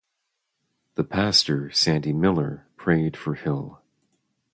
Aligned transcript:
The 0.95 1.03
pastor, 1.03 1.69
Sandy 1.69 2.11
Miller, 2.11 2.65
prayed 2.75 3.15
for 3.15 3.35
Hill. 3.35 3.83